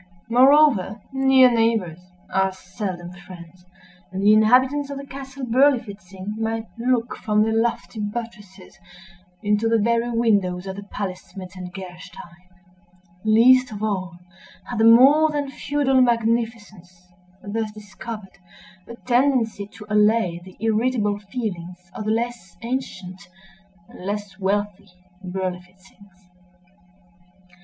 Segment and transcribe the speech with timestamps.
[0.31, 1.99] Moreover, near neighbors
[2.33, 3.65] are seldom friends;
[4.11, 8.79] and the inhabitants of the Castle Berlifitzing might look, from their lofty buttresses,
[9.43, 12.49] into the very windows of the palace Metzengerstein.
[13.23, 14.17] Least of all
[14.65, 16.91] had the more than feudal magnificence,
[17.43, 18.39] thus discovered,
[18.87, 23.21] a tendency to allay the irritable feelings of the less ancient
[23.87, 24.87] and less wealthy
[25.23, 26.25] Berlifitzings.